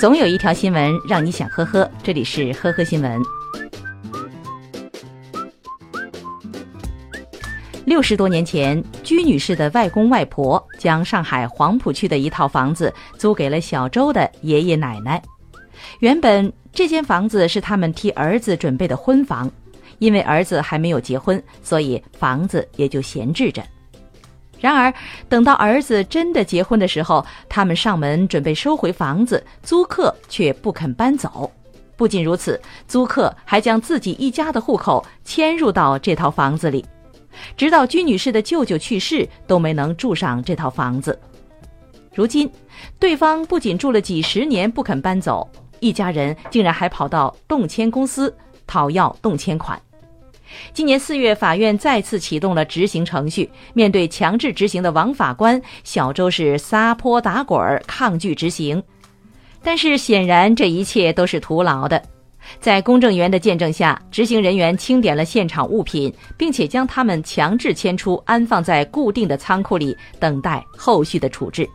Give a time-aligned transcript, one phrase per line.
[0.00, 3.20] 总有一条新闻让你想呵呵，这里是呵呵新闻。
[7.84, 15.22] 六十多年前，居女士的外公外婆将上海黄浦区的一套房子租给了小周的爷爷奶奶。
[15.98, 19.52] 原本这间房子是他们替儿子准备的婚房，
[19.98, 23.62] 因为儿子还没有结婚，所以房子也就闲置着。
[24.60, 24.92] 然而，
[25.28, 31.50] 等到儿子真的结婚的时候，他们上门准备收回房子，租客却不肯搬走。
[31.96, 36.84] 不仅如此，租客还将自己一家的户口迁入到这套房子里，
[37.56, 41.18] 直到居女士的舅舅去世都没能住上这套房子。
[42.14, 42.50] 如今，
[42.98, 48.34] 对方不仅住了几十年不肯搬走，一家人竟然还跑到动迁公司
[48.66, 49.80] 讨要动迁款。
[50.72, 53.50] 今年四月，法院再次启动了执行程序。
[53.74, 58.82] 面对强制执行的王法官，小周是撒泼打滚儿，抗拒执行。
[59.62, 62.02] 但是显然，这一切都是徒劳的。
[62.58, 71.68] 在公证员的见证下，执行人员清点了现场物品，并且将他们强制迁出，安放在固定的仓库里，等待后续的处置。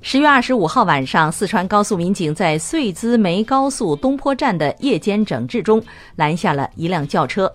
[0.00, 5.82] 十月二十五号晚上，四川高速民警在遂资梅高速东坡站的夜间整治中
[6.14, 7.52] 拦下了一辆轿车。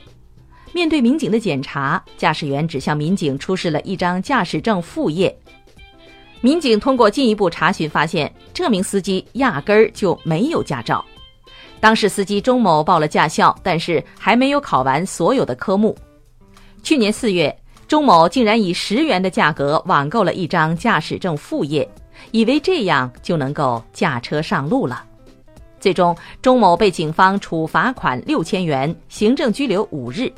[0.74, 5.36] 面对民警的检查，驾驶员只向民警出示了一张驾驶证副页。
[6.42, 11.04] 民警通过进一步查询发现，这名司机压根儿就没有驾照。
[11.80, 15.98] 当事司机钟某报了驾校，但是还没有考完所有的科目。
[16.84, 17.56] 去年四月，
[17.88, 21.90] 钟某竟然以十元的价格网购了一张驾驶证副页。
[22.32, 25.04] 以为这样就能够驾车上路了，
[25.80, 30.32] 最终钟某被警方处罚款六千元，行政拘留五日。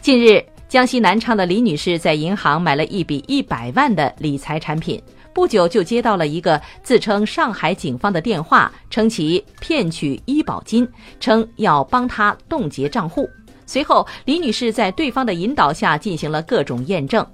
[0.00, 10.86] 近日，江西南昌的李女士在银行买了一笔一百万的理财产品，不久就接到了一个自称上海警方的电话，称其骗取医保金，
[11.18, 13.28] 称要帮她冻结账户。
[13.66, 17.26] 随后，李女士在对方的引导下进行了各种验证。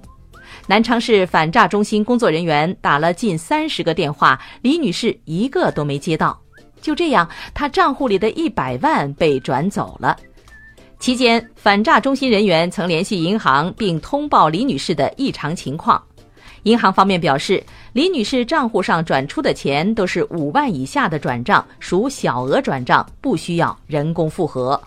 [0.66, 6.38] 南昌市反诈中心工作人员打了近三十个电话，李女士一个都没接到。
[6.81, 10.16] 就这样，她账户里的一百万被转走了。
[10.99, 16.03] 期间，反诈中心人员曾联系银行，并通报李女士的异常情况。
[16.65, 17.62] 银行方面表示，
[17.94, 24.78] 李女士账户上转出的钱都是五万以下的转账，属小额转账，不需要人工复核。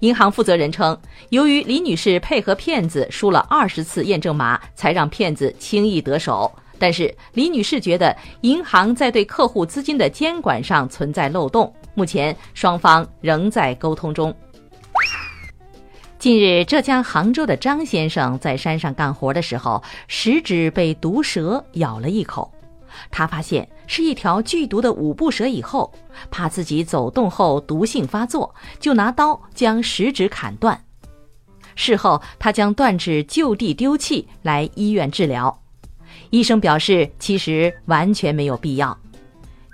[0.00, 0.98] 银行负责人称，
[1.30, 6.50] 由于李女士配合骗子输了二十次验证码，才让骗子轻易得手。
[6.78, 14.34] 但是李女士觉得银行在对客户资金的监管上存在漏洞，目前双方仍在沟通中。
[16.18, 22.52] 近日，浙江杭州的张先生在山上干活的时候，食指被毒蛇咬了一口。
[23.10, 25.92] 他发现是一条剧毒的五步蛇以后，
[26.30, 30.82] 怕自己走动后毒性发作，就拿刀将食指砍断。
[31.74, 35.62] 事后，他将断指就地丢弃，来医院治疗。
[36.30, 38.96] 医生表示，其实完全没有必要。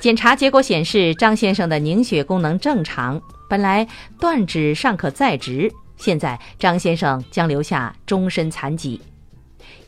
[0.00, 3.86] 检查结果显示，张先生的凝血功能正常，本来
[4.18, 9.00] 断指尚可再植，现在张先生将留下终身残疾。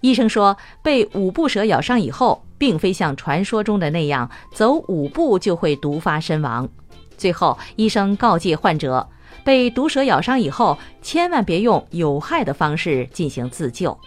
[0.00, 2.45] 医生说，被五步蛇咬伤以后。
[2.56, 6.67] 并非像传说中的那样，走五步就会毒发身亡。
[7.19, 9.06] 最后，医生告诫患者，
[9.44, 13.99] 被毒蛇咬伤以后，千万别用有害的方式进行自救。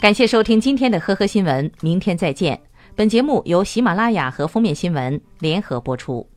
[0.00, 2.58] 感谢收听今天的呵呵新闻，明天再见。
[2.96, 6.31] 本节目由喜马拉雅和封面新闻联合播出。